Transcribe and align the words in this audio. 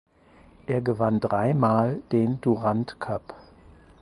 Er 0.65 0.81
gewann 0.81 1.19
dreimal 1.19 2.01
den 2.11 2.41
Durand 2.41 2.99
Cup. 2.99 3.35